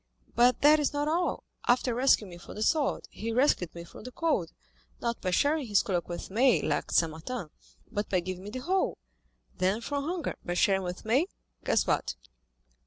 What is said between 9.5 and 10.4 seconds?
then from hunger